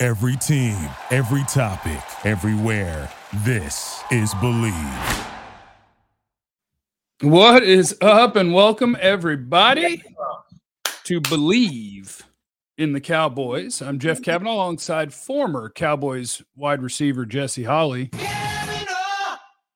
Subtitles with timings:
[0.00, 0.76] Every team,
[1.10, 3.10] every topic, everywhere.
[3.38, 5.26] This is Bleav.
[7.20, 10.00] What is up, and welcome everybody
[11.02, 12.22] to Bleav
[12.76, 13.82] in the Cowboys.
[13.82, 18.12] I'm Jeff Cavanaugh alongside former Cowboys wide receiver Jesse Holley.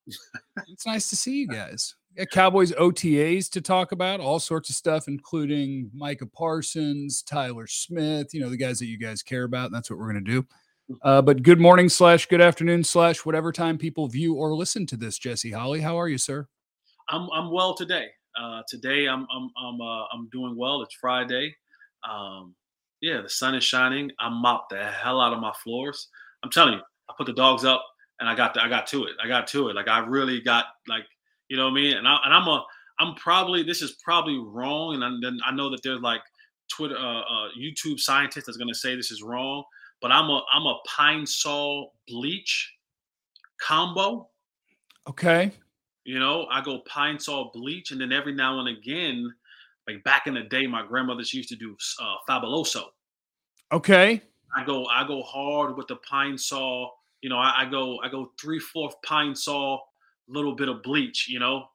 [0.07, 1.97] It's nice to see you guys.
[2.17, 8.35] Got Cowboys OTAs to talk about, all sorts of stuff, including Micah Parsons, Tyler Smith,
[8.35, 9.67] you know, the guys that you guys care about.
[9.67, 10.47] And that's what we're going to do.
[11.03, 14.97] Uh, but good morning, slash, good afternoon, slash, whatever time people view or listen to
[14.97, 15.81] this, Jesse Holley.
[15.81, 16.47] How are you, sir?
[17.09, 18.09] I'm I'm well today.
[18.39, 20.83] Uh, today I'm I'm I'm uh, I'm doing well.
[20.83, 21.55] It's Friday.
[22.09, 22.55] Um,
[23.01, 24.11] yeah, the sun is shining.
[24.19, 26.09] I mopped the hell out of my floors.
[26.43, 27.85] I'm telling you, I put the dogs up
[28.21, 29.13] and I got the, I got to it.
[29.23, 29.77] I got to it.
[29.77, 31.05] Like I really got like
[31.53, 31.97] you know what I mean.
[31.99, 32.65] And I and I'm a
[32.99, 35.03] I'm probably this is probably wrong.
[35.03, 36.23] And then I know that there's like
[36.71, 39.63] Twitter uh, uh, YouTube scientist that's gonna say this is wrong.
[40.01, 42.73] But I'm a I'm a pine sol bleach
[43.61, 44.31] combo.
[45.07, 45.53] Okay.
[46.05, 49.31] You know, I go pine sol bleach, and then every now and again,
[49.87, 52.85] like back in the day, my grandmothers used to do uh, fabuloso.
[53.73, 54.23] Okay.
[54.57, 56.95] I go I go hard with the pine sol.
[57.21, 59.83] You know, I, I go I go three fourth pine sol,
[60.29, 61.29] little bit of bleach.
[61.29, 61.67] You know,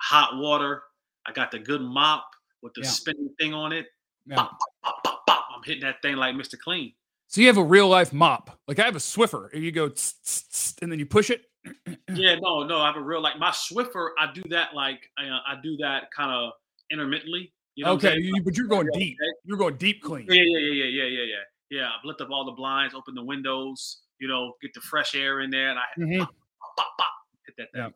[0.00, 0.82] hot water.
[1.26, 2.24] I got the good mop
[2.62, 2.88] with the Yeah.
[2.88, 3.86] spinning thing on it.
[4.26, 4.36] Yeah.
[4.36, 5.46] Bop, bop, bop, bop.
[5.54, 6.58] I'm hitting that thing like Mr.
[6.58, 6.92] Clean.
[7.28, 8.58] So you have a real life mop.
[8.68, 11.30] Like I have a Swiffer, and you go tss, tss, tss, and then you push
[11.30, 11.42] it.
[12.14, 12.78] Yeah, no, no.
[12.80, 14.10] I have a real like my Swiffer.
[14.18, 16.52] I do that like I, uh, I do that kind of
[16.90, 17.52] intermittently.
[17.74, 19.18] You know okay, you, but you're going deep.
[19.44, 20.26] You're going deep clean.
[20.30, 21.36] Yeah, yeah, yeah, yeah, yeah, yeah, yeah.
[21.68, 25.14] Yeah, I've lit up all the blinds, open the windows, you know, get the fresh
[25.14, 26.20] air in there, and I Mhm.
[26.20, 26.34] pop,
[26.78, 27.08] pop, pop,
[27.46, 27.68] hit that.
[27.74, 27.88] Yeah.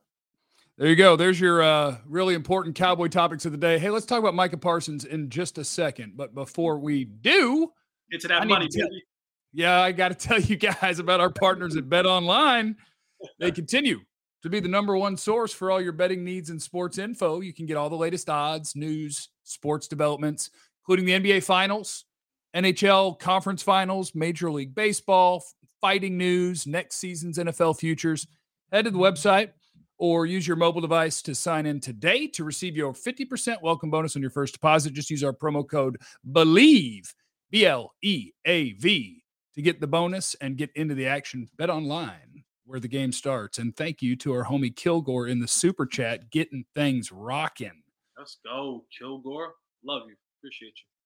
[0.78, 1.14] There you go.
[1.14, 3.78] There's your uh, really important cowboy topics of the day.
[3.78, 6.14] Hey, let's talk about Micah Parsons in just a second.
[6.16, 7.70] But before we do,
[8.10, 8.88] Get to I that money, to
[9.52, 12.76] yeah, I got to tell you guys about our partners at Bet Online.
[13.38, 14.00] They continue
[14.42, 17.40] to be the number one source for all your betting needs and sports info.
[17.40, 20.50] You can get all the latest odds, news, sports developments,
[20.82, 22.06] including the NBA Finals,
[22.56, 25.44] NHL Conference Finals, Major League Baseball,
[25.80, 28.26] fighting news, next season's NFL futures.
[28.72, 29.50] Head to the website
[29.98, 34.14] or use your mobile device to sign in today to receive your 50% welcome bonus
[34.14, 34.92] on your first deposit.
[34.92, 35.98] Just use our promo code
[36.30, 37.02] BLEAV,
[37.50, 39.22] B L E A V,
[39.54, 41.48] to get the bonus and get into the action.
[41.58, 43.58] Bet online where the game starts.
[43.58, 47.82] And thank you to our homie Kilgore in the super chat, getting things rocking.
[48.16, 49.54] Let's go, Kilgore.
[49.84, 50.14] Love you.
[50.38, 50.99] Appreciate you.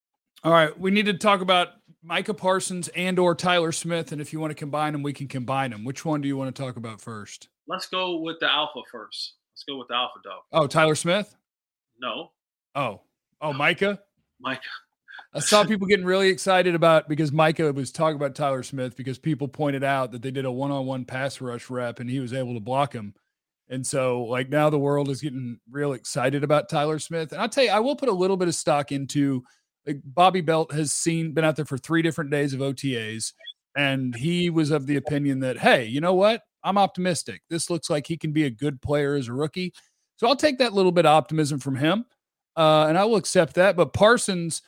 [0.44, 1.68] All right, we need to talk about
[2.02, 5.26] Micah Parsons and or Tyler Smith, and if you want to combine them, we can
[5.26, 5.84] combine them.
[5.84, 7.48] Which one do you want to talk about first?
[7.66, 9.36] Let's go with the alpha first.
[9.54, 10.42] Let's go with the alpha dog.
[10.52, 11.34] Oh, Tyler Smith.
[11.98, 12.30] No,
[12.74, 13.00] Oh,
[13.40, 14.00] oh, Micah.
[14.40, 14.60] Micah.
[15.32, 19.18] I saw people getting really excited about because Micah was talking about Tyler Smith because
[19.18, 22.54] people pointed out that they did a one-on-one pass rush rep and he was able
[22.54, 23.14] to block him.
[23.68, 27.32] And so like now the world is getting real excited about Tyler Smith.
[27.32, 29.42] And I'll tell you, I will put a little bit of stock into
[29.86, 33.32] like Bobby Belt has seen been out there for three different days of OTAs.
[33.76, 36.42] And he was of the opinion that, hey, you know what?
[36.62, 37.42] I'm optimistic.
[37.50, 39.74] This looks like he can be a good player as a rookie.
[40.16, 42.04] So I'll take that little bit of optimism from him.
[42.56, 43.76] Uh, and I will accept that.
[43.76, 44.62] But Parsons,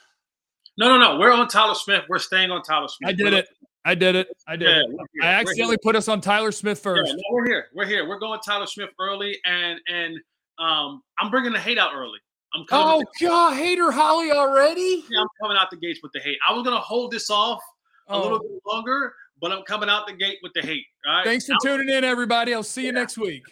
[0.77, 1.19] No, no, no.
[1.21, 2.03] We're on Tyler Smith.
[2.09, 3.09] We're staying on Tyler Smith.
[3.09, 3.47] I did it.
[3.85, 4.27] I did it.
[4.49, 5.09] I did Yeah, it.
[5.23, 7.15] I accidentally put us on Tyler Smith Yeah, first.
[7.15, 7.67] no, we're here.
[7.73, 8.09] We're here.
[8.09, 10.19] We're going Tyler Smith early, and and
[10.59, 12.19] um, I'm bringing the hate out early.
[12.57, 13.05] I'm coming.
[13.05, 15.05] Oh God, hater Holley already.
[15.09, 16.39] the, I'm coming out the gates with the hate.
[16.47, 17.61] I was gonna hold this off
[18.09, 18.23] a oh.
[18.23, 20.85] little Oh, bit longer, but I'm coming out the gate with the hate.
[21.07, 21.25] All right.
[21.25, 22.55] thanks for out, tuning in, everybody.
[22.55, 23.43] I'll see you next week.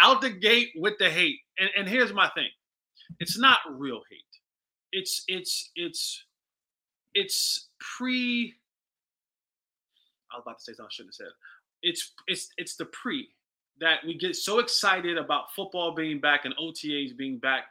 [0.00, 1.38] out the gate with the hate.
[1.58, 2.48] And and here's my thing.
[3.20, 4.20] It's not real hate.
[4.92, 6.24] It's it's it's
[7.14, 8.54] it's pre.
[10.32, 11.32] I was about to say something I shouldn't have said.
[11.82, 13.28] It's it's it's the pre
[13.78, 17.64] that we get so excited about football being back and OTAs being back.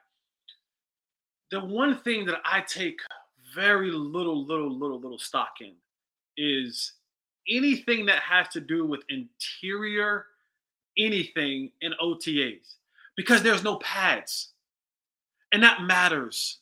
[1.52, 3.00] The one thing that I take
[3.54, 5.74] very little, little, little, little stock in
[6.38, 6.94] is
[7.50, 10.26] anything that has to do with interior
[10.98, 12.76] anything in OTAs
[13.16, 14.50] because there's no pads.
[15.52, 16.60] And that matters.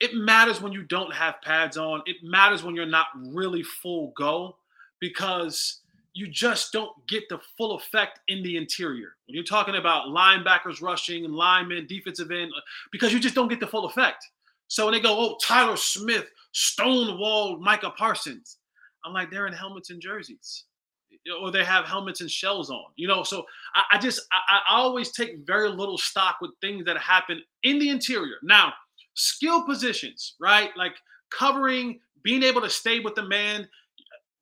[0.00, 2.02] It matters when you don't have pads on.
[2.06, 4.56] It matters when you're not really full go
[5.00, 5.80] because
[6.14, 9.16] you just don't get the full effect in the interior.
[9.26, 12.60] When you're talking about linebackers rushing, and linemen, defensive end, uh,
[12.90, 14.24] because you just don't get the full effect.
[14.68, 18.58] So when they go, oh, Tyler Smith stonewalled Micah Parsons,
[19.04, 20.64] I'm like, they're in helmets and jerseys.
[21.40, 23.22] Or they have helmets and shells on, you know.
[23.22, 23.44] So
[23.74, 27.78] I, I just I, I always take very little stock with things that happen in
[27.78, 28.36] the interior.
[28.42, 28.72] Now,
[29.14, 30.70] skill positions, right?
[30.76, 30.94] Like
[31.30, 33.68] covering, being able to stay with the man,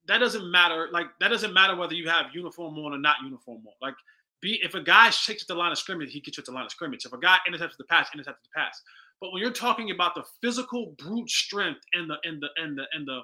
[0.08, 0.88] that doesn't matter.
[0.92, 3.72] Like that doesn't matter whether you have uniform on or not uniform on.
[3.80, 3.94] Like
[4.40, 6.52] be if a guy shakes at the line of scrimmage, he gets you at the
[6.52, 7.04] line of scrimmage.
[7.04, 8.80] If a guy intercepts the pass, intercepts the pass.
[9.20, 12.84] But when you're talking about the physical brute strength and the and the and the
[12.92, 13.20] and the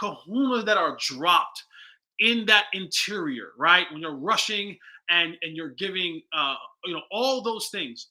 [0.00, 1.62] kahunas that are dropped
[2.18, 3.86] in that interior, right?
[3.92, 4.78] When you're rushing
[5.10, 8.08] and and you're giving uh you know all those things.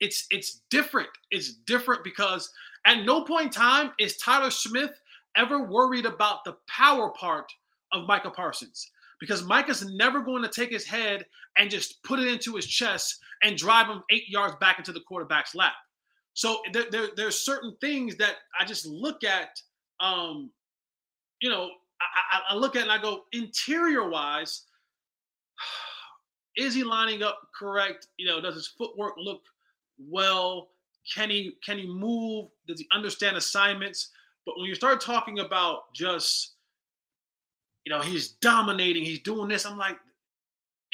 [0.00, 1.08] It's it's different.
[1.30, 2.50] It's different because
[2.84, 4.90] at no point in time is Tyler Smith
[5.36, 7.52] ever worried about the power part
[7.92, 8.90] of Micah Parsons
[9.20, 11.24] because Micah's never going to take his head
[11.56, 15.00] and just put it into his chest and drive him eight yards back into the
[15.00, 15.74] quarterback's lap.
[16.34, 19.60] So there, there, there's certain things that I just look at,
[20.00, 20.50] um,
[21.40, 21.68] you know,
[22.00, 24.64] I, I, look at and I go interior wise,
[26.56, 28.08] is he lining up correct?
[28.16, 29.42] You know, does his footwork look
[29.98, 30.70] well?
[31.14, 32.48] Can he can he move?
[32.66, 34.10] Does he understand assignments?
[34.46, 36.54] But when you start talking about just,
[37.84, 39.96] you know, he's dominating, he's doing this, I'm like,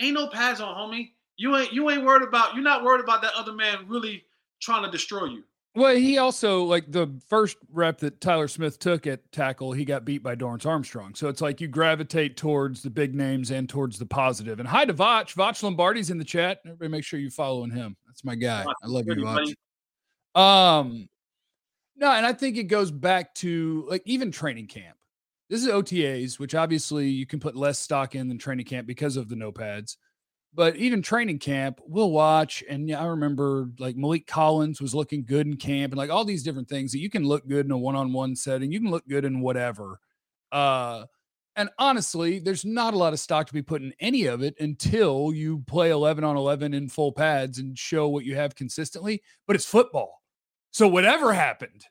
[0.00, 1.12] ain't no pads on, homie.
[1.37, 4.25] You ain't you ain't worried about you're not worried about that other man really
[4.61, 5.45] trying to destroy you.
[5.75, 10.05] Well, he also like the first rep that Tyler Smith took at tackle, he got
[10.05, 11.15] beat by Dorance Armstrong.
[11.15, 14.59] So it's like you gravitate towards the big names and towards the positive.
[14.59, 15.35] And hi to Vach.
[15.35, 16.59] Vach Lombardi's in the chat.
[16.65, 17.97] Everybody make sure you're following him.
[18.06, 18.65] That's my guy.
[18.83, 19.55] I love you, Vach.
[20.41, 21.09] Um,
[21.99, 24.97] no, and I think it goes back to like even training camp.
[25.50, 29.17] This is OTAs, which obviously you can put less stock in than training camp because
[29.17, 29.97] of the no pads.
[30.55, 32.62] But even training camp, we'll watch.
[32.69, 36.25] And yeah, I remember like Maliek Collins was looking good in camp and like all
[36.25, 38.71] these different things that you can look good in a one on one setting.
[38.71, 39.99] You can look good in whatever.
[40.53, 41.05] Uh,
[41.56, 44.55] and honestly, there's not a lot of stock to be put in any of it
[44.61, 49.23] until you play 11 on 11 in full pads and show what you have consistently.
[49.47, 50.18] But it's football.
[50.70, 51.87] So whatever happened,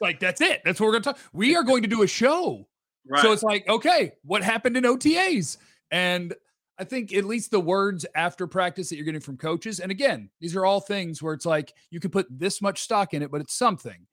[0.00, 0.62] like that's it.
[0.64, 1.18] That's what we're going to talk.
[1.32, 2.68] We are going to do a show.
[3.08, 3.22] Right.
[3.22, 5.56] So it's like, okay, what happened in OTAs?
[5.90, 6.34] And
[6.78, 9.80] I think at least the words after practice that you're getting from coaches.
[9.80, 13.12] And again, these are all things where it's like you can put this much stock
[13.14, 14.06] in it, but it's something.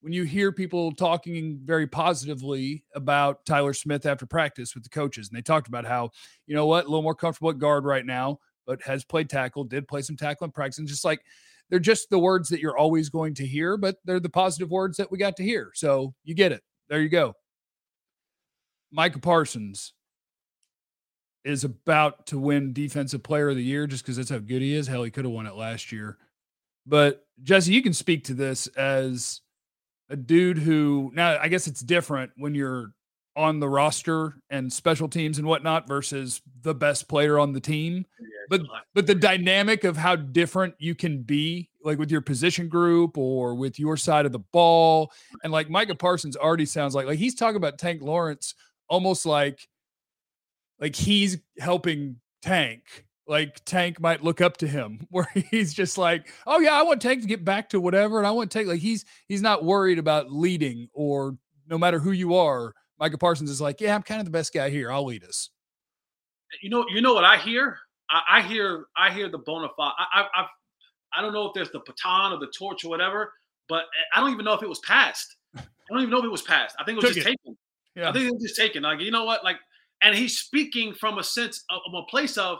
[0.00, 5.28] When you hear people talking very positively about Tyler Smith after practice with the coaches,
[5.28, 6.10] and they talked about how,
[6.46, 9.62] you know what, a little more comfortable at guard right now, but has played tackle,
[9.62, 11.20] did play some tackle in practice, and just like
[11.70, 14.96] they're just the words that you're always going to hear, but they're the positive words
[14.96, 15.70] that we got to hear.
[15.74, 16.62] So you get it.
[16.88, 17.34] There you go.
[18.92, 19.92] Micah Parsons
[21.44, 24.74] is about to win Defensive Player of the Year just because that's how good he
[24.74, 24.88] is.
[24.88, 26.18] Hell, he could have won it last year.
[26.86, 29.40] But Jesse, you can speak to this as
[30.08, 32.92] a dude who now I guess it's different when you're
[33.40, 38.04] on the roster and special teams and whatnot versus the best player on the team.
[38.48, 38.62] But
[38.94, 43.54] but the dynamic of how different you can be, like with your position group or
[43.54, 45.10] with your side of the ball,
[45.42, 48.54] and like Micah Parsons already sounds like like he's talking about Tank Lawrence
[48.88, 49.66] almost like
[50.78, 53.06] like he's helping Tank.
[53.26, 57.00] Like Tank might look up to him, where he's just like, "Oh yeah, I want
[57.00, 59.98] Tank to get back to whatever, and I want Tank." Like he's he's not worried
[59.98, 64.20] about leading or no matter who you are Micah Parsons is like, yeah, I'm kind
[64.20, 64.92] of the best guy here.
[64.92, 65.48] I'll lead us.
[66.62, 67.78] You know, you know what I hear?
[68.10, 69.92] I, I hear, I hear the bona fide.
[69.98, 70.46] I, I,
[71.16, 73.32] I, don't know if there's the baton or the torch or whatever,
[73.68, 75.36] but I don't even know if it was passed.
[75.56, 76.76] I don't even know if it was passed.
[76.78, 77.30] I think it was just it.
[77.30, 77.56] taken.
[77.96, 78.10] Yeah.
[78.10, 78.82] I think it was just taken.
[78.82, 79.42] Like, you know what?
[79.42, 79.56] Like,
[80.02, 82.58] and he's speaking from a sense of, of a place of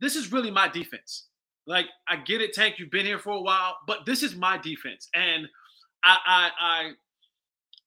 [0.00, 1.26] this is really my defense.
[1.66, 2.78] Like, I get it, Tank.
[2.78, 5.46] You've been here for a while, but this is my defense, and
[6.02, 6.90] I, I, I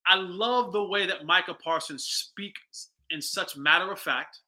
[0.08, 4.40] I love the way that Micah Parsons speaks in such matter of fact.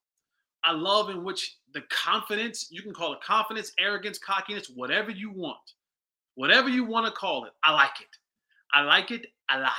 [0.64, 5.32] I love in which the confidence, you can call it confidence, arrogance, cockiness, whatever you
[5.32, 5.58] want.
[6.36, 7.52] Whatever you want to call it.
[7.64, 8.08] I like it.
[8.74, 9.72] I like it a lot.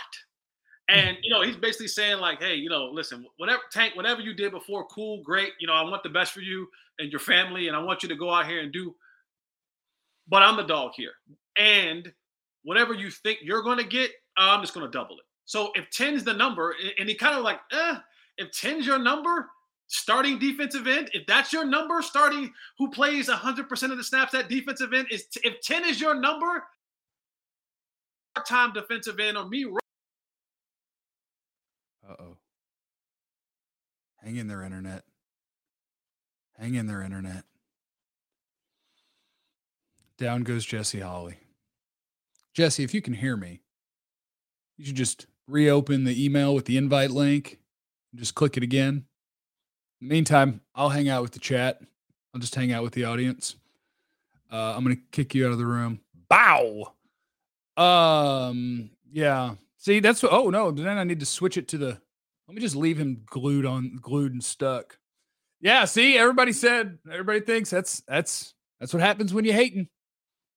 [0.89, 4.35] And you know, he's basically saying, like, hey, you know, listen, whatever tank, whatever you
[4.35, 5.53] did before, cool, great.
[5.61, 6.67] You know, I want the best for you
[6.99, 8.95] and your family, and I want you to go out here and do.
[10.27, 11.13] But I'm the dog here.
[11.59, 12.11] And
[12.63, 15.25] whatever you think you're gonna get, I'm just gonna double it.
[15.49, 17.97] So if 10 is the number, and he kind of like, eh,
[18.37, 19.49] if 10 is your number,
[19.87, 24.51] starting defensive end, if that's your number, starting who plays 100% of the snaps at
[24.51, 26.65] defensive end, is if 10 is your number,
[28.47, 29.65] time defensive end or me.
[32.07, 32.37] Uh oh.
[34.23, 35.05] Hang in there, internet.
[36.59, 37.45] Hang in there, internet.
[40.19, 41.39] Down goes Jesse Holley.
[42.53, 43.63] Jesse, if you can hear me,
[44.77, 47.59] you should just reopen the email with the invite link
[48.13, 49.05] and just click it again.
[50.01, 51.81] Meantime, I'll hang out with the chat.
[52.33, 53.57] I'll just hang out with the audience.
[54.53, 56.01] Uh, I'm going to kick you out of the room.
[56.29, 56.93] Bow.
[57.77, 59.55] Um, yeah.
[59.79, 62.01] See, that's what, oh no, then I need to switch it to the,
[62.47, 64.99] let me just leave him glued on, glued and stuck.
[65.61, 65.85] Yeah.
[65.87, 69.89] See, everybody said, everybody thinks that's, that's, that's what happens when you hating.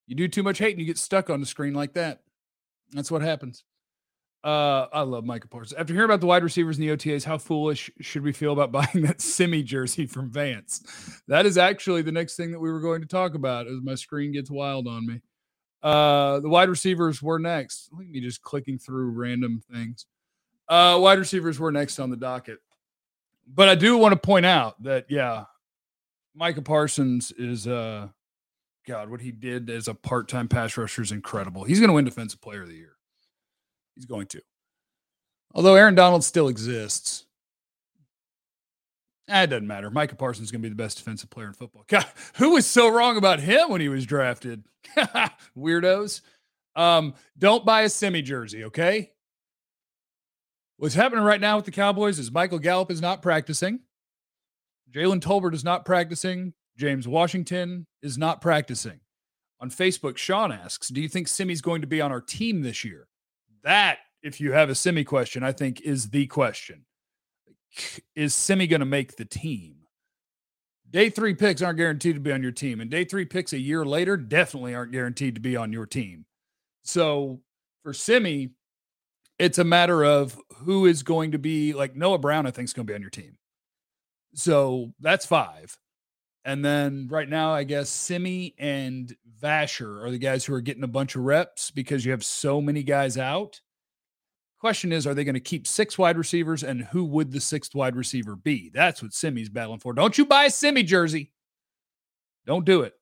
[0.07, 2.21] You do too much hating, you get stuck on the screen like that.
[2.91, 3.63] That's what happens.
[4.43, 5.79] Uh, I love Micah Parsons.
[5.79, 8.71] After hearing about the wide receivers in the OTAs, how foolish should we feel about
[8.93, 11.21] buying that Simi jersey from Vance?
[11.27, 13.95] That is actually the next thing that we were going to talk about as my
[13.95, 15.21] screen gets wild on me.
[15.83, 17.89] Uh, the wide receivers were next.
[17.91, 20.05] Look at me just clicking through random things.
[20.67, 22.59] Uh, wide receivers were next on the docket.
[23.47, 25.45] But I do want to point out that, yeah,
[26.33, 28.07] Micah Parsons is, uh,
[28.87, 31.63] God, what he did as a part time pass rusher is incredible.
[31.63, 32.95] He's going to win Defensive Player of the Year.
[33.95, 34.41] He's going to.
[35.53, 37.25] Although Aaron Donald still exists.
[39.27, 39.89] Eh, it doesn't matter.
[39.89, 41.83] Micah Parsons is going to be the best defensive player in football.
[41.87, 42.05] God,
[42.35, 44.63] who was so wrong about him when he was drafted?
[45.57, 46.21] Weirdos.
[46.75, 49.11] Um, don't buy a Simi jersey, okay?
[50.77, 53.81] What's happening right now with the Cowboys is Michael Gallup is not practicing.
[54.91, 56.53] Jalen Tolbert is not practicing.
[56.77, 58.99] James Washington is not practicing.
[59.59, 62.83] On Facebook, Sean asks, Do you think Simi's going to be on our team this
[62.83, 63.07] year?
[63.63, 66.85] That, if you have a Simi question, I think is the question.
[68.15, 69.75] Is Simi going to make the team?
[70.89, 73.59] Day three picks aren't guaranteed to be on your team, and day three picks a
[73.59, 76.25] year later definitely aren't guaranteed to be on your team.
[76.83, 77.39] So
[77.83, 78.49] for Simi,
[79.39, 82.73] it's a matter of who is going to be like Noah Brown, I think, is
[82.73, 83.37] going to be on your team.
[84.33, 85.77] So that's five.
[86.43, 90.83] And then right now, I guess Simi and Vasher are the guys who are getting
[90.83, 93.61] a bunch of reps because you have so many guys out.
[94.59, 97.73] Question is, are they going to keep six wide receivers and who would the sixth
[97.75, 98.71] wide receiver be?
[98.73, 99.93] That's what Simi's battling for.
[99.93, 101.31] Don't you buy a Simi jersey.
[102.45, 102.93] Don't do it.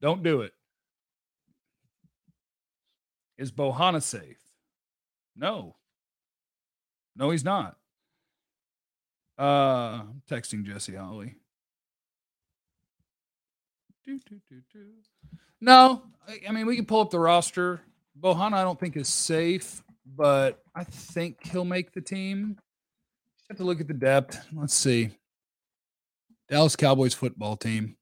[0.00, 0.52] Don't do it.
[3.38, 4.38] Is Bohanna safe?
[5.36, 5.76] No.
[7.16, 7.76] No, he's not.
[9.38, 11.34] Uh, I'm texting Jesse Holley.
[14.06, 14.40] Do, do,
[14.72, 14.86] do.
[15.60, 16.02] No,
[16.46, 17.80] I, mean we can pull up the roster.
[18.20, 19.82] Bohanna, I don't think is safe,
[20.16, 22.58] but I think he'll make the team.
[23.38, 24.46] Just have to look at the depth.
[24.52, 25.10] Let's see.
[26.48, 27.96] Dallas Cowboys football team.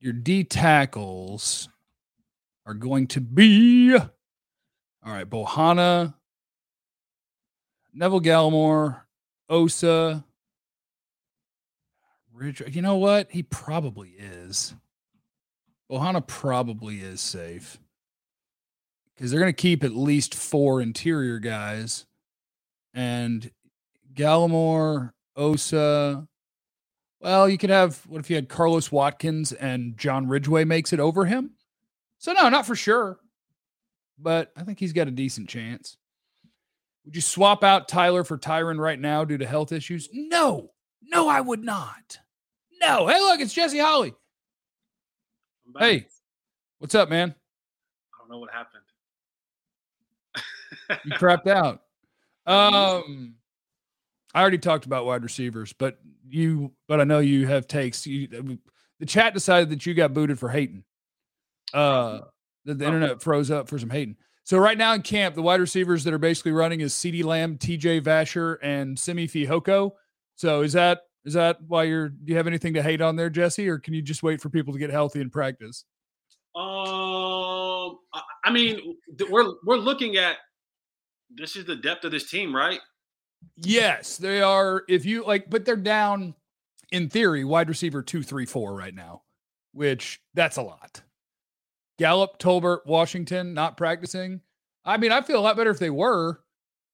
[0.00, 1.68] Your D tackles
[2.66, 3.96] are going to be
[5.06, 5.28] all right.
[5.28, 6.14] Bohanna,
[7.92, 9.02] Neville Gallimore,
[9.48, 10.24] Osa,
[12.34, 12.62] Ridge.
[12.70, 13.30] You know what?
[13.30, 14.74] He probably is.
[15.90, 17.78] Bohanna probably is safe
[19.14, 22.06] because they're going to keep at least four interior guys.
[22.92, 23.50] And
[24.14, 26.26] Gallimore, Osa.
[27.20, 31.00] Well, you could have what if you had Carlos Watkins and John Ridgeway makes it
[31.00, 31.52] over him?
[32.18, 33.18] So, no, not for sure.
[34.18, 35.96] But I think he's got a decent chance.
[37.04, 40.08] Would you swap out Tyler for Tyron right now due to health issues?
[40.12, 40.70] No,
[41.02, 42.18] no, I would not.
[42.86, 43.06] No.
[43.06, 44.14] Hey, look, it's Jesse Holley.
[45.78, 46.06] Hey,
[46.78, 47.34] what's up, man?
[48.14, 48.82] I don't know what happened.
[51.04, 51.80] you crapped out.
[52.46, 53.36] Um,
[54.34, 55.98] I already talked about wide receivers, but
[56.28, 58.06] you, but I know you have takes.
[58.06, 58.58] You,
[59.00, 60.84] the chat decided that you got booted for hating.
[61.72, 62.20] Uh,
[62.66, 64.16] that the internet froze up for some hating.
[64.42, 67.56] So right now in camp, the wide receivers that are basically running is CeeDee Lamb,
[67.56, 69.92] TJ Vasher, and Simi Fehoko.
[70.34, 72.08] So is that is that why you're?
[72.08, 74.50] Do you have anything to hate on there, Jesse, or can you just wait for
[74.50, 75.84] people to get healthy and practice?
[76.54, 77.98] Um,
[78.44, 78.96] I mean,
[79.30, 80.36] we're we're looking at
[81.30, 82.80] this is the depth of this team, right?
[83.56, 84.84] Yes, they are.
[84.88, 86.34] If you like, but they're down
[86.92, 89.22] in theory, wide receiver two, three, four right now,
[89.72, 91.02] which that's a lot.
[91.98, 94.40] Gallup, Tolbert, Washington not practicing.
[94.84, 96.40] I mean, I feel a lot better if they were,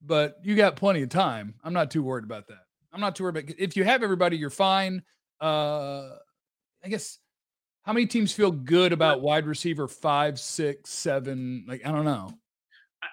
[0.01, 1.55] but you got plenty of time.
[1.65, 2.65] I'm not too worried about that.
[2.93, 5.03] I'm not too worried about if you have everybody, you're fine.
[5.41, 6.11] Uh
[6.85, 7.19] I guess
[7.83, 11.65] how many teams feel good about wide receiver five, six, seven?
[11.67, 12.33] Like, I don't know.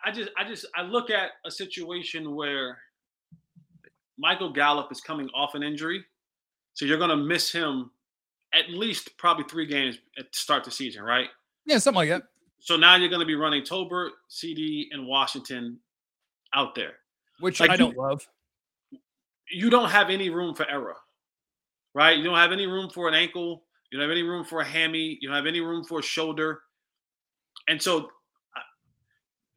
[0.03, 2.77] I just I just I look at a situation where
[4.17, 6.03] Michael Gallup is coming off an injury.
[6.73, 7.91] So you're gonna miss him
[8.53, 11.29] at least probably three games at start the season, right?
[11.65, 12.23] Yeah, something like that.
[12.59, 15.79] So now you're gonna be running Tolbert, CeeDee, and Washington
[16.53, 16.93] out there.
[17.39, 18.27] Which like I don't love.
[19.51, 20.95] You don't have any room for error,
[21.93, 22.17] right?
[22.17, 23.63] You don't have any room for an ankle.
[23.91, 25.17] You don't have any room for a hammy.
[25.21, 26.61] You don't have any room for a shoulder.
[27.67, 28.09] And so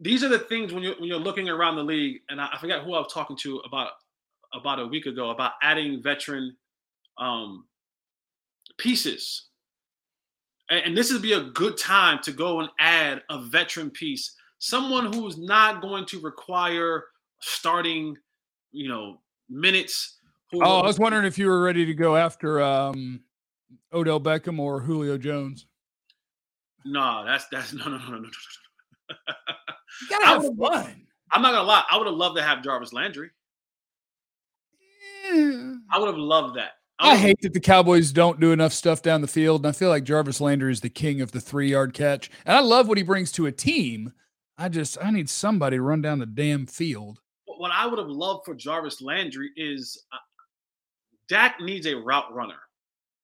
[0.01, 2.21] these are the things when you're when you're looking around the league.
[2.29, 3.91] And I, I forget who I was talking to about
[4.55, 6.57] about a week ago about adding veteran
[7.19, 7.67] um,
[8.79, 9.49] pieces.
[10.71, 14.35] And, and this would be a good time to go and add a veteran piece,
[14.59, 17.05] someone who's not going to require
[17.41, 18.17] starting,
[18.73, 19.21] you know,
[19.51, 20.19] minutes.
[20.55, 23.21] Oh, I was wondering if you were ready to go after um,
[23.93, 25.67] Odell Beckham or Julio Jones.
[26.85, 28.29] No, that's that's no no no no no.
[29.09, 31.07] you gotta have fun.
[31.33, 31.85] I'm not gonna lie.
[31.91, 33.31] I would have loved to have Jarvis Landry.
[35.25, 35.75] Yeah.
[35.93, 36.73] I would have loved that.
[36.99, 39.73] I, I hate that the Cowboys don't do enough stuff down the field, and I
[39.73, 42.89] feel like Jarvis Landry is the king of the three yard catch, and I love
[42.89, 44.13] what he brings to a team.
[44.59, 47.21] I just I need somebody to run down the damn field.
[47.59, 50.17] What I would have loved for Jarvis Landry is uh,
[51.29, 52.59] Dak needs a route runner.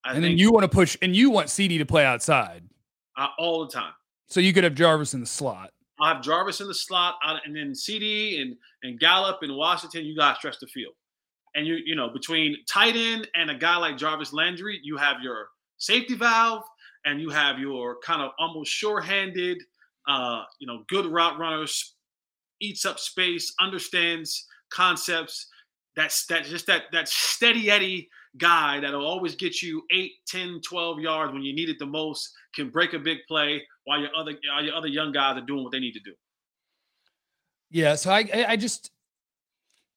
[0.05, 2.63] I and then you want to push, and you want CeeDee to play outside
[3.17, 3.93] uh, all the time.
[4.29, 5.71] So you could have Jarvis in the slot.
[6.01, 10.05] I have Jarvis in the slot, uh, and then CeeDee and and Gallup and Washington.
[10.05, 10.95] You guys stretch the field,
[11.55, 15.17] and you you know between tight end and a guy like Jarvis Landry, you have
[15.23, 16.63] your safety valve,
[17.05, 19.63] and you have your kind of almost sure-handed,
[20.09, 21.96] uh, you know, good route runners,
[22.61, 25.49] eats up space, understands concepts.
[25.95, 28.09] That's that just that that steady Eddie
[28.39, 32.33] guy that'll always get you 8, 10, 12 yards when you need it the most,
[32.55, 35.63] can break a big play while your other while your other young guys are doing
[35.63, 36.13] what they need to do.
[37.71, 38.91] Yeah, so I I just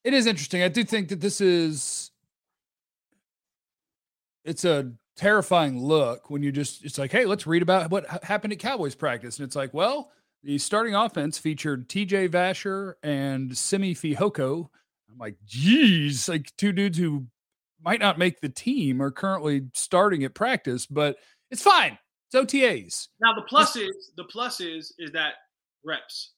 [0.03, 0.63] it is interesting.
[0.63, 2.11] I do think that this is
[4.45, 8.53] it's a terrifying look when you just it's like, hey, let's read about what happened
[8.53, 9.37] at Cowboys practice.
[9.37, 10.11] And it's like, well,
[10.43, 14.69] the starting offense featured TJ Vasher and Simi Fehoko.
[15.11, 17.25] I'm like, geez, like two dudes who
[17.83, 21.17] might not make the team are currently starting at practice, but
[21.51, 21.97] it's fine.
[22.31, 23.07] It's OTAs.
[23.21, 25.33] Now the plus is the plus is is that
[25.83, 26.31] reps.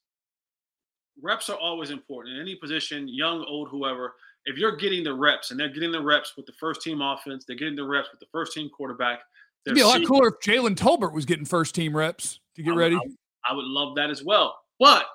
[1.21, 4.15] Reps are always important in any position, young, old, whoever.
[4.45, 7.43] If you're getting the reps and they're getting the reps with the first team offense,
[7.45, 9.19] they're getting the reps with the first team quarterback.
[9.65, 12.71] It'd be a lot cooler if Jalen Tolbert was getting first team reps to get
[12.71, 12.97] I ready.
[13.47, 14.59] I, would love that as well.
[14.79, 15.05] But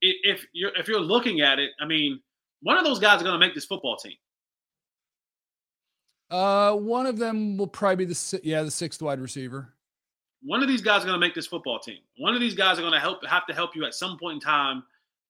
[0.00, 2.20] if you're if you're looking at it, I mean,
[2.62, 4.16] one of those guys are going to make this football team.
[6.30, 9.74] Uh, one of them will probably be the yeah the sixth wide receiver.
[10.42, 11.98] One of these guys are going to make this football team.
[12.16, 14.34] One of these guys are going to help have to help you at some point
[14.34, 14.84] in time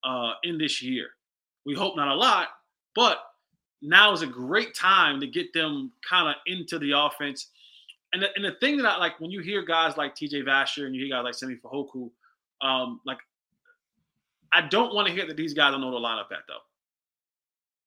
[0.04, 1.08] uh, in this year.
[1.64, 2.48] We hope not a lot,
[2.94, 3.18] but
[3.80, 7.48] now is a great time to get them kind of into the offense.
[8.12, 10.86] And the, and the thing that I like when you hear guys like TJ Vasher
[10.86, 12.10] and you hear guys like Simi Fehoko,
[12.60, 13.18] um, like
[14.52, 16.60] I don't want to hear that these guys don't know the lineup at though.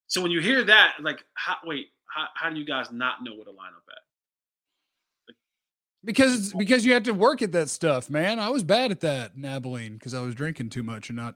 [0.08, 3.34] So when you hear that, like, how, wait, how, how do you guys not know
[3.34, 5.36] what a lineup at?
[6.04, 8.40] Because because you had to work at that stuff, man.
[8.40, 11.36] I was bad at that in Abilene because I was drinking too much and not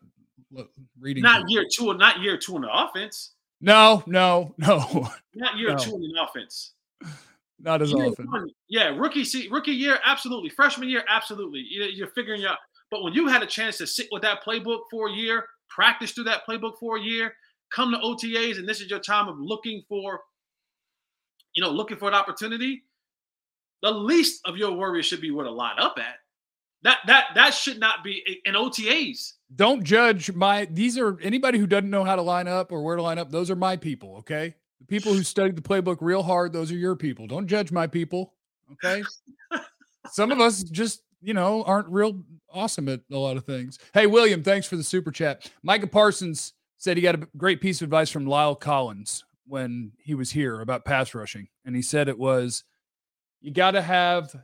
[1.00, 1.22] reading.
[1.22, 3.36] Not year two, not year two in the offense.
[3.62, 5.10] No, no, no.
[5.36, 5.78] Not year no.
[5.78, 6.74] two in the offense.
[7.60, 8.30] Not as year often.
[8.30, 10.50] One, yeah, rookie see, rookie year, absolutely.
[10.50, 11.66] Freshman year, absolutely.
[11.70, 12.58] You're figuring out.
[12.92, 16.12] But when you had a chance to sit with that playbook for a year, practice
[16.12, 17.34] through that playbook for a year,
[17.74, 20.22] come to OTAs, and this is your time of looking for
[21.56, 22.84] you know, looking for an opportunity,
[23.82, 26.16] the least of your worries should be where to line up at.
[26.84, 29.34] That that that should not be in OTAs.
[29.56, 32.96] Don't judge my these are anybody who doesn't know how to line up or where
[32.96, 34.54] to line up, those are my people, okay?
[34.82, 37.26] The people who studied the playbook real hard, those are your people.
[37.26, 38.34] Don't judge my people.
[38.74, 39.02] Okay.
[40.12, 42.22] Some of us just, you know, aren't real
[42.54, 43.80] awesome at a lot of things.
[43.94, 45.50] Hey, William, thanks for the super chat.
[45.64, 50.14] Micah Parsons said he got a great piece of advice from La'el Collins when he
[50.14, 52.64] was here about pass rushing, and he said it was
[53.42, 54.36] you got to have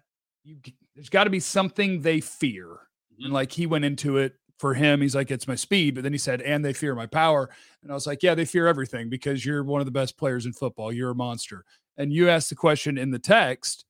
[0.44, 0.58] you.
[0.96, 3.26] There's got to be something they fear, mm-hmm.
[3.26, 5.02] and like he went into it for him.
[5.02, 7.50] He's like, it's my speed, but then he said, and they fear my power,
[7.84, 10.48] and I was like, yeah, they fear everything because you're one of the best players
[10.48, 10.92] in football.
[10.92, 11.64] You're a monster,
[11.96, 13.86] and you asked the question in the text,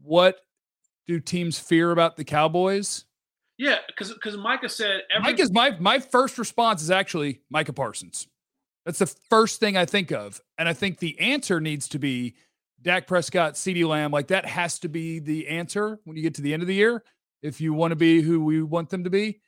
[0.00, 0.38] what
[1.06, 3.04] do teams fear about the Cowboys?
[3.58, 7.72] Yeah, because because Micah said every- Mike is my my first response is actually Micah
[7.72, 8.28] Parsons.
[8.84, 10.40] That's the first thing I think of.
[10.58, 12.36] And I think the answer needs to be
[12.82, 14.12] Dak Prescott, CeeDee Lamb.
[14.12, 16.74] Like that has to be the answer when you get to the end of the
[16.74, 17.02] year
[17.42, 19.40] if you want to be who we want them to be.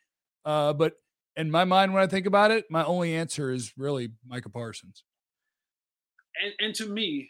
[0.43, 0.95] Uh, but
[1.35, 5.03] in my mind, when I think about it, my only answer is really Micah Parsons.
[6.41, 7.29] And, and to me,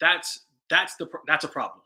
[0.00, 1.82] that's that's the that's a problem.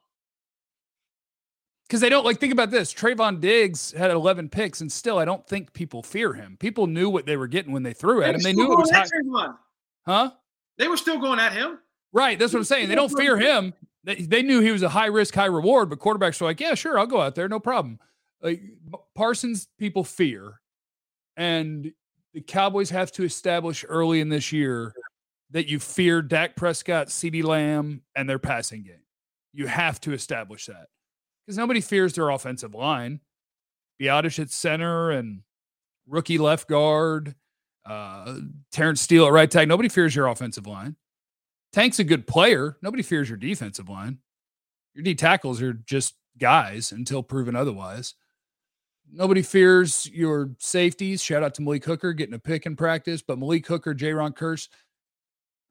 [1.95, 2.93] Because they don't like think about this.
[2.93, 6.57] Trevon Diggs had 11 picks, and still, I don't think people fear him.
[6.59, 8.41] People knew what they were getting when they threw at him.
[8.41, 9.07] They knew it was high.
[10.05, 10.33] Huh?
[10.77, 11.79] They were still going at him.
[12.13, 12.37] Right.
[12.37, 12.89] That's what I'm saying.
[12.89, 13.75] They don't fear him.
[14.03, 16.75] They, they knew he was a high risk, high reward, but quarterbacks were like, yeah,
[16.75, 17.49] sure, I'll go out there.
[17.49, 18.01] No problem.
[18.43, 18.61] Like
[19.15, 20.61] Parsons, people fear.
[21.37, 21.93] And
[22.33, 24.93] the Cowboys have to establish early in this year
[25.53, 29.05] that you fear Dak Prescott, CeeDee Lamb, and their passing game.
[29.53, 30.89] You have to establish that
[31.45, 33.21] because nobody fears their offensive line.
[34.01, 35.43] Biadasz at center and
[36.07, 37.35] rookie left guard,
[37.87, 38.39] uh,
[38.73, 39.69] Terence Steele at right tackle.
[39.69, 40.97] Nobody fears your offensive line.
[41.73, 42.77] Tank's a good player.
[42.83, 44.19] Nobody fears your defensive line.
[44.95, 48.15] Your D tackles are just guys until proven otherwise.
[49.13, 51.23] Nobody fears your safeties.
[51.23, 54.69] Shout out to Malik Hooker getting a pick in practice, but Malik Hooker, Jayron Kearse,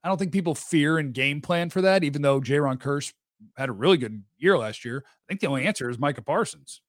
[0.03, 3.13] I don't think people fear and game plan for that, even though Jayron Kearse
[3.57, 5.03] had a really good year last year.
[5.07, 6.81] I think the only answer is Micah Parsons.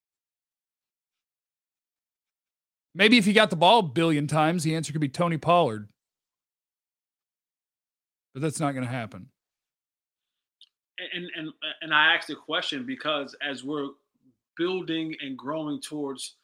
[2.93, 5.89] Maybe if he got the ball a billion times, the answer could be Tony Pollard.
[8.33, 9.27] But that's not going to happen.
[11.13, 11.49] And and
[11.81, 13.89] and I asked the question because as we're
[14.57, 16.35] building and growing towards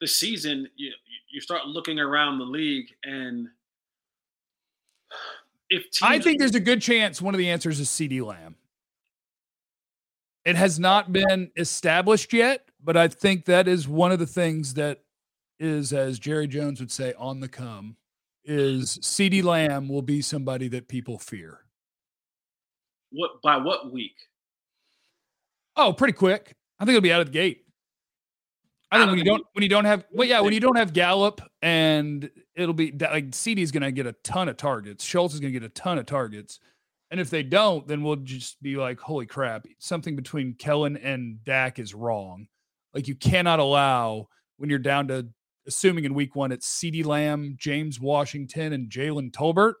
[0.00, 0.92] the season, you
[1.30, 3.48] you start looking around the league and
[5.70, 8.56] if I think there's a good chance one of the answers is CeeDee Lamb.
[10.46, 14.74] It has not been established yet, but I think that is one of the things
[14.74, 15.00] that
[15.58, 17.96] is, as Jerry Jones would say, on the come,
[18.44, 21.62] is CeeDee Lamb will be somebody that people fear.
[23.10, 24.14] What by what week?
[25.74, 26.54] Oh, pretty quick.
[26.78, 27.64] I think it'll be out of the gate.
[28.92, 30.92] I think when you don't when you don't have well yeah when you don't have
[30.92, 35.04] Gallup and it'll be like is going to get a ton of targets.
[35.04, 36.60] Schultz is going to get a ton of targets.
[37.10, 41.42] And if they don't, then we'll just be like, holy crap, something between Kellen and
[41.44, 42.48] Dak is wrong.
[42.94, 45.28] Like you cannot allow when you're down to
[45.66, 49.74] assuming in week one it's CeeDee Lamb, James Washington, and Jalen Tolbert.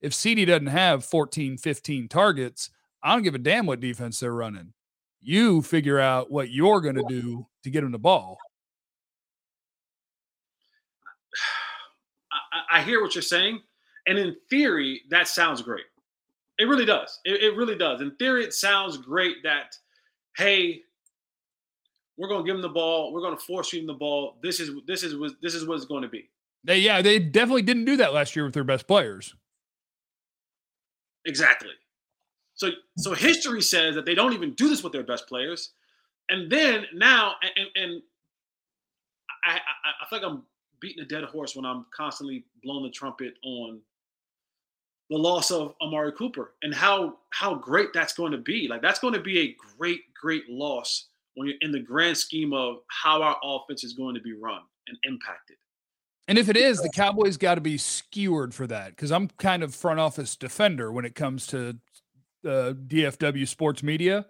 [0.00, 2.70] If CeeDee doesn't have 14, 15 targets,
[3.02, 4.72] I don't give a damn what defense they're running.
[5.20, 8.38] You figure out what you're going to do to get him the ball.
[12.32, 13.60] I, I, hear what you're saying.
[14.06, 15.84] And in theory, that sounds great.
[16.58, 17.20] It really does.
[17.24, 18.00] It, it really does.
[18.00, 19.76] In theory, it sounds great that,
[20.36, 20.80] hey,
[22.16, 23.12] we're going to give him the ball.
[23.12, 24.38] We're going to force feed him the ball.
[24.42, 26.30] This is this is what this is what it's going to be.
[26.64, 29.34] They, yeah, they definitely didn't do that last year with their best players.
[31.26, 31.72] Exactly.
[32.54, 35.72] So so history says that they don't even do this with their best players,
[36.30, 38.02] and then now and and
[39.44, 39.58] I I,
[40.02, 40.42] I think I'm
[40.80, 43.80] beating a dead horse when I'm constantly blowing the trumpet on
[45.10, 48.68] the loss of Amari Cooper and how how great that's going to be.
[48.68, 52.52] Like that's going to be a great great loss when you're in the grand scheme
[52.52, 55.56] of how our offense is going to be run and impacted.
[56.28, 59.62] And if it is, the Cowboys got to be skewered for that because I'm kind
[59.62, 61.72] of front office defender when it comes to uh,
[62.42, 64.26] the DFW sports media.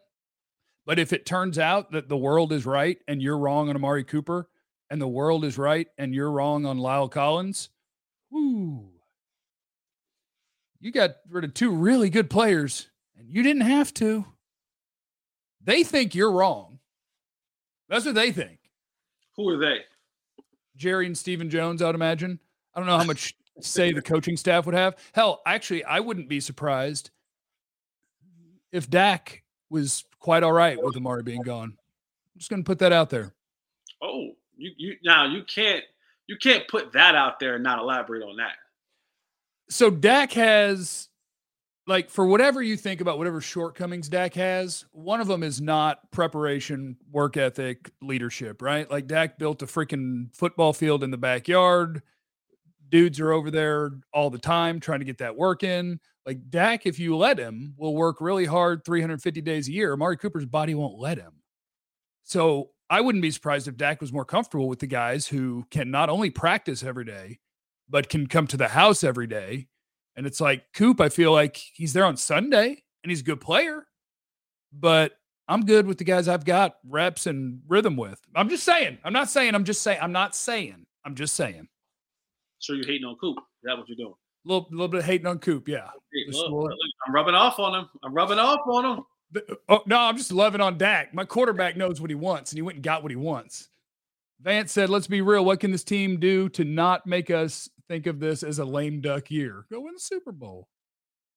[0.85, 4.05] But if it turns out that the world is right and you're wrong on Amari
[4.05, 4.49] Cooper,
[4.91, 7.71] and the world is right and you're wrong on La'el Collins,
[8.31, 8.91] whoo,
[10.87, 14.25] you got rid of two really good players and you didn't have to.
[15.61, 16.79] They think you're wrong.
[17.89, 18.61] That's what they think.
[19.37, 19.81] Who are they?
[20.77, 22.39] Jerry and Stephen Jones, I would imagine.
[22.73, 24.95] I don't know how much say the coaching staff would have.
[25.13, 27.11] Hell, actually, I wouldn't be surprised
[28.71, 31.77] if Dak was quite all right with Amari being gone.
[31.77, 33.35] I'm just going to put that out there.
[34.01, 35.83] Oh, you you now you can't
[36.29, 38.53] you can't put that out there and not elaborate on that.
[39.69, 41.09] So Dak has
[41.87, 46.11] like for whatever you think about whatever shortcomings Dak has, one of them is not
[46.11, 48.91] preparation, work ethic, leadership, right?
[48.91, 52.03] Like Dak built a freaking football field in the backyard.
[52.89, 56.01] Dudes are over there all the time trying to get that work in.
[56.25, 59.93] Like Dak, if you let him, will work really hard 350 days a year.
[59.93, 61.33] Amari Cooper's body won't let him.
[62.25, 65.91] So I wouldn't be surprised if Dak was more comfortable with the guys who can
[65.91, 67.39] not only practice every day,
[67.89, 69.69] but can come to the house every day
[70.17, 73.41] and it's like Coop, I feel like he's there on Sunday and he's a good
[73.41, 73.87] player,
[74.73, 75.13] but
[75.47, 78.21] I'm good with the guys I've got reps and rhythm with.
[78.35, 78.99] I'm just saying.
[79.05, 79.55] I'm not saying.
[79.55, 79.99] I'm just saying.
[80.01, 80.87] I'm not saying.
[81.05, 81.69] I'm just saying.
[82.59, 83.37] So you're hating on Coop?
[83.37, 84.15] Is that what you're doing?
[84.47, 85.69] A little, little bit of hating on Coop.
[85.69, 85.89] Yeah.
[86.13, 86.73] Hey, look,
[87.07, 87.89] I'm rubbing off on him.
[88.03, 89.05] I'm rubbing off on him.
[89.37, 91.13] Uh, oh, no, I'm just loving on Dak.
[91.13, 93.69] My quarterback knows what he wants, and he went and got what he wants.
[94.41, 95.45] Vance said, "Let's be real.
[95.45, 99.01] What can this team do to not make us think of this as a lame
[99.01, 99.65] duck year.
[99.71, 100.69] Go win the Super Bowl.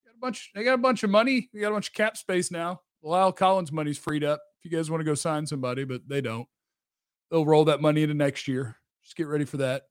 [0.05, 0.51] Got a bunch.
[0.53, 1.49] They got a bunch of money.
[1.53, 2.81] They got a bunch of cap space now.
[3.03, 4.41] La'el Collins money's freed up.
[4.59, 6.47] If you guys want to go sign somebody, but they don't.
[7.31, 8.77] They'll roll that money into next year.
[9.03, 9.83] Just get ready for that.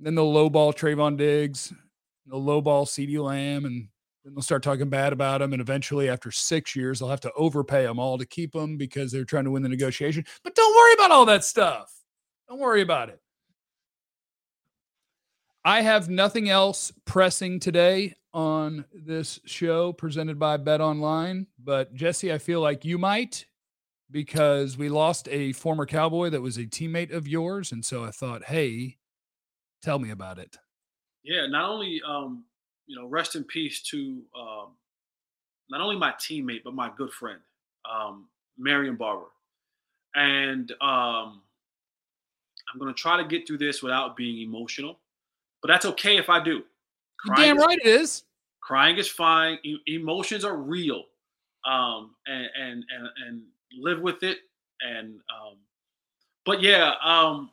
[0.00, 1.72] Then they'll lowball Trevon Diggs.
[2.26, 3.88] they'll lowball CeeDee Lamb and
[4.24, 5.52] then they'll start talking bad about him.
[5.52, 9.12] And eventually, after six years, they'll have to overpay them all to keep them because
[9.12, 10.24] they're trying to win the negotiation.
[10.42, 11.92] But don't worry about all that stuff.
[12.48, 13.20] Don't worry about it.
[15.64, 21.46] I have nothing else pressing today on this show presented by Bet Online.
[21.58, 23.46] But Jesse, I feel like you might
[24.10, 27.72] because we lost a former cowboy that was a teammate of yours.
[27.72, 28.98] And so I thought, hey,
[29.82, 30.58] tell me about it.
[31.22, 32.44] Yeah, not only um,
[32.86, 34.72] you know, rest in peace to um,
[35.70, 37.40] not only my teammate but my good friend,
[37.90, 39.30] um, Marion Barber,
[40.14, 41.40] and um,
[42.72, 45.00] I'm going to try to get through this without being emotional,
[45.64, 46.62] but that's okay if I do.
[47.16, 48.24] Crying damn right it is.
[48.60, 49.58] Crying is fine.
[49.64, 51.04] E- emotions are real,
[51.64, 53.42] um, and and and and
[53.80, 54.40] live with it.
[54.82, 55.56] And um,
[56.44, 57.50] but yeah, um,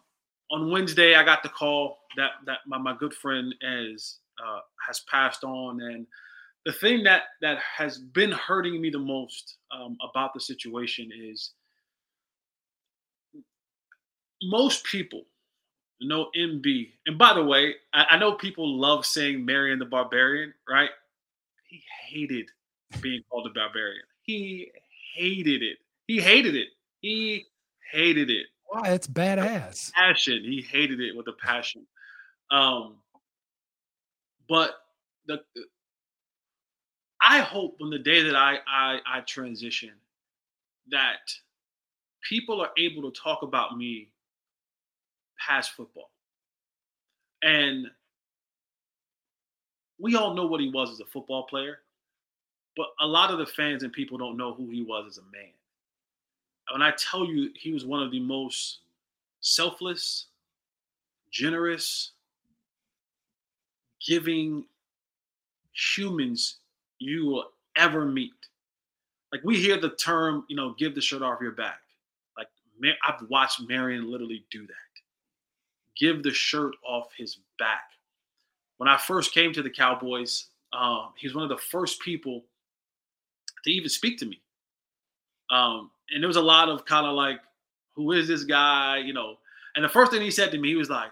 [0.51, 4.99] on Wednesday I got the call that that my, my good friend is uh, has
[5.09, 6.05] passed on, and
[6.65, 11.51] the thing that that has been hurting me the most um, about the situation is
[14.43, 15.23] most people
[16.01, 16.89] know MB.
[17.05, 20.89] And by the way, I, I know people love saying Marion the Barbarian, right?
[21.67, 22.49] He hated
[23.01, 24.03] being called a barbarian.
[24.23, 24.71] He
[25.15, 25.77] hated it.
[26.07, 26.67] He hated it.
[26.99, 27.45] He
[27.91, 28.47] hated it.
[28.65, 28.89] Why?
[28.89, 29.91] It's badass.
[29.93, 30.43] Passion.
[30.43, 31.85] He hated it with a passion.
[32.51, 32.95] Um,
[34.47, 34.71] but
[35.27, 35.39] the
[37.21, 39.91] I hope on the day that I, I I transition
[40.89, 41.19] that
[42.27, 44.10] people are able to talk about me
[45.45, 46.11] past football.
[47.43, 47.87] And
[49.99, 51.79] we all know what he was as a football player,
[52.75, 55.31] but a lot of the fans and people don't know who he was as a
[55.31, 55.51] man.
[56.71, 58.79] When I tell you he was one of the most
[59.41, 60.27] selfless,
[61.31, 62.11] generous,
[64.05, 64.65] giving
[65.73, 66.57] humans
[66.99, 68.31] you will ever meet.
[69.31, 71.79] Like we hear the term, you know, give the shirt off your back.
[72.37, 72.47] Like
[73.07, 74.90] I've watched Marion literally do that.
[76.01, 77.83] Give the shirt off his back.
[78.77, 82.43] When I first came to the Cowboys, um, he was one of the first people
[83.63, 84.41] to even speak to me.
[85.51, 87.39] Um, and there was a lot of kind of like,
[87.95, 88.97] who is this guy?
[88.97, 89.35] You know,
[89.75, 91.11] and the first thing he said to me, he was like,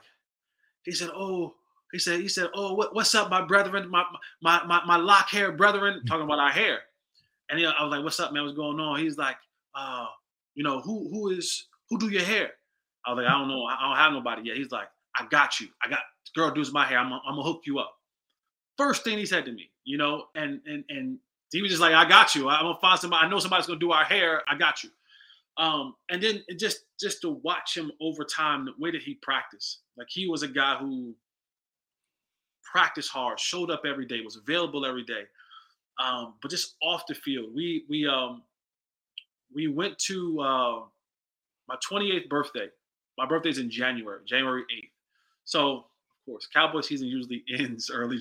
[0.84, 1.54] he said, "Oh,
[1.91, 4.04] he said, he said, "Oh, what, what's up, my brethren, my
[4.41, 6.80] my my, my lock hair brethren?" Talking about our hair,
[7.49, 8.43] and he, I was like, "What's up, man?
[8.43, 9.38] What's going on?" He's like,
[9.75, 10.08] "Uh,
[10.56, 12.54] you know, who who is who do your hair?"
[13.05, 13.65] I was like, "I don't know.
[13.65, 15.67] I don't have nobody yet." He's like, "I got you.
[15.83, 15.99] I got
[16.35, 16.99] girl does my hair.
[16.99, 17.95] I'm I'm gonna hook you up."
[18.77, 21.19] First thing he said to me, you know, and and and
[21.51, 22.49] he was just like, "I got you.
[22.49, 23.25] I'm gonna find somebody.
[23.25, 24.43] I know somebody's gonna do our hair.
[24.47, 24.89] I got you."
[25.57, 29.79] Um, and then just just to watch him over time, the way that he practiced,
[29.97, 31.15] like he was a guy who
[32.71, 35.23] practiced hard, showed up every day, was available every day.
[35.99, 38.43] Um, but just off the field, we we um
[39.53, 40.79] we went to uh,
[41.67, 42.67] my 28th birthday.
[43.19, 44.89] My birthday's in January, January 8th.
[45.43, 45.86] So of
[46.25, 48.17] course, Cowboy season usually ends early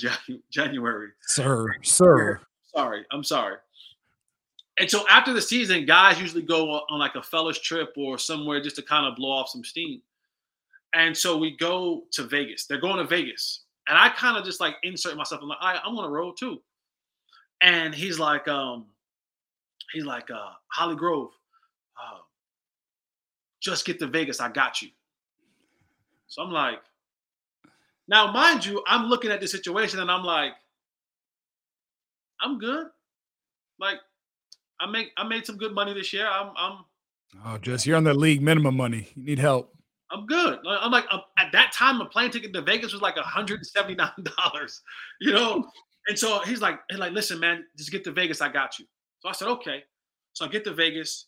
[0.51, 1.11] January.
[1.21, 2.41] Sir, sir.
[2.75, 3.57] Sorry, I'm sorry.
[4.81, 8.61] And so after the season, guys usually go on like a fellas trip or somewhere
[8.61, 10.03] just to kind of blow off some steam.
[10.95, 12.67] And so we go to Vegas.
[12.67, 13.67] They're going to Vegas.
[13.87, 15.43] And I kind of just like insert myself.
[15.43, 16.61] I'm like, I, I'm on a roll too.
[17.61, 18.87] And he's like, um,
[19.93, 21.31] he's like, uh, Holly Grove,
[21.97, 22.19] uh,
[23.71, 24.41] just get to Vegas.
[24.41, 24.89] I got you.
[26.27, 26.81] So I'm like,
[28.07, 30.53] now, mind you, I'm looking at the situation and I'm like,
[32.41, 32.87] I'm good.
[33.79, 33.99] Like,
[34.81, 36.27] I make I made some good money this year.
[36.27, 36.85] I'm I'm.
[37.45, 39.09] Oh, just you're on the league minimum money.
[39.15, 39.75] You need help.
[40.11, 40.61] I'm good.
[40.67, 44.81] I'm like uh, at that time, a plane ticket to Vegas was like 179 dollars,
[45.21, 45.69] you know.
[46.07, 48.41] And so he's like, he's like, listen, man, just get to Vegas.
[48.41, 48.87] I got you.
[49.21, 49.83] So I said, okay.
[50.33, 51.27] So I get to Vegas.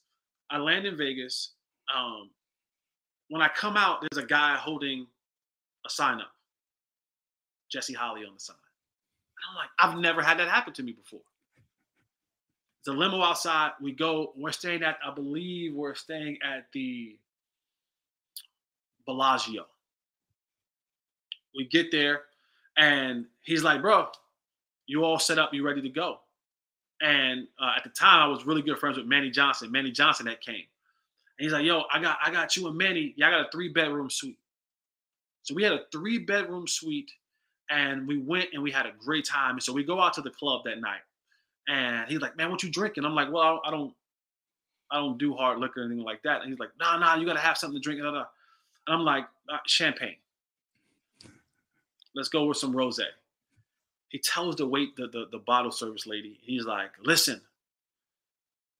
[0.51, 1.53] I land in Vegas.
[1.95, 2.31] Um,
[3.29, 5.07] when I come out, there's a guy holding
[5.87, 6.33] a sign up,
[7.71, 8.57] Jesse Holley on the sign.
[8.57, 11.21] And I'm like, I've never had that happen to me before.
[12.81, 13.73] It's a limo outside.
[13.81, 14.33] We go.
[14.37, 17.17] We're staying at, I believe, we're staying at the
[19.07, 19.67] Bellagio.
[21.55, 22.23] We get there,
[22.79, 24.09] and he's like, "Bro,
[24.87, 25.53] you all set up.
[25.53, 26.21] You ready to go?"
[27.03, 29.71] And uh, at the time, I was really good friends with Manny Johnson.
[29.71, 30.65] Manny Johnson that came,
[31.41, 33.15] he's like, "Yo, I got, I got you and Manny.
[33.17, 34.39] Yeah, I got a three bedroom suite."
[35.43, 37.11] So we had a three bedroom suite,
[37.71, 39.53] and we went and we had a great time.
[39.53, 41.01] And so we go out to the club that night,
[41.69, 43.95] and he's like, "Man, what you drinking?" I'm like, "Well, I don't,
[44.91, 47.27] I don't do hard liquor or anything like that." And he's like, "Nah, nah, you
[47.27, 50.17] gotta have something to drink." And I'm like, uh, champagne.
[52.15, 53.01] Let's go with some rose.
[54.09, 57.41] he tells the wait the, the the bottle service lady, he's like, listen,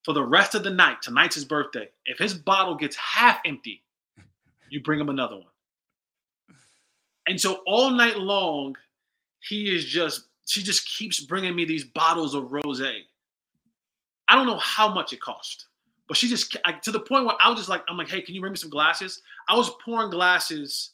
[0.05, 1.89] for the rest of the night, tonight's his birthday.
[2.07, 3.83] If his bottle gets half empty,
[4.71, 5.45] you bring him another one.
[7.27, 8.77] And so all night long,
[9.41, 13.01] he is just she just keeps bringing me these bottles of rosé.
[14.29, 15.67] I don't know how much it cost,
[16.09, 18.21] but she just I, to the point where I was just like, I'm like, hey,
[18.21, 19.23] can you bring me some glasses?
[19.49, 20.91] I was pouring glasses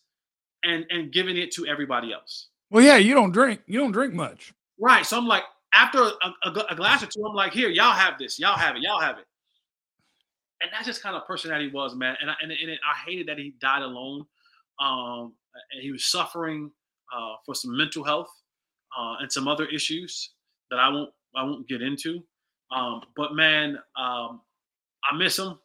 [0.65, 2.49] and and giving it to everybody else.
[2.71, 3.61] Well, yeah, you don't drink.
[3.67, 4.53] You don't drink much.
[4.79, 5.07] Right.
[5.07, 5.45] So I'm like,
[5.77, 8.39] after a, a, a glass or two, I'm like, here, y'all have this.
[8.39, 8.83] Y'all have it.
[8.83, 9.27] Y'all have it.
[10.63, 12.17] And that's just kind of person that he was, man.
[12.21, 14.25] And I, and, and I hated that he died alone.
[14.81, 15.35] Um,
[15.73, 16.71] and he was suffering
[17.15, 18.31] uh, for some mental health
[18.99, 20.31] uh, and some other issues
[20.71, 22.23] that I won't I won't get into.
[22.75, 24.41] Um, but man, um,
[25.05, 25.59] I miss him.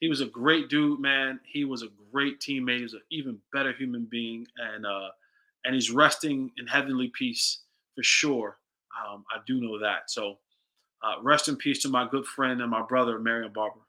[0.00, 1.40] He was a great dude, man.
[1.44, 2.78] He was a great teammate.
[2.78, 5.08] He was an even better human being, and uh,
[5.64, 7.60] and he's resting in heavenly peace
[7.94, 8.58] for sure.
[9.06, 10.10] Um, I do know that.
[10.10, 10.38] So,
[11.02, 13.80] uh, rest in peace to my good friend and my brother, Marion Barber.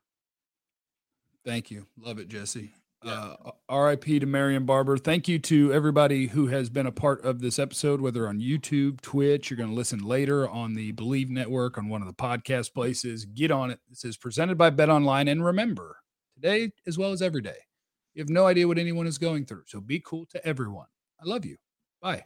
[1.45, 1.87] Thank you.
[1.97, 2.71] Love it, Jesse.
[3.03, 3.35] Yeah.
[3.69, 4.97] Uh, RIP to Marion Barber.
[4.97, 8.99] Thank you to everybody who has been a part of this episode, whether on YouTube,
[8.99, 12.73] Twitch, you're going to listen later on the Bleav Network, on one of the podcast
[12.73, 13.23] places.
[13.25, 13.79] Get on it.
[13.89, 15.31] This is presented by BetOnline.
[15.31, 15.97] And remember,
[16.35, 17.57] today as well as every day,
[18.13, 19.63] you have no idea what anyone is going through.
[19.67, 20.87] So be cool to everyone.
[21.21, 21.55] I love you.
[22.01, 22.25] Bye.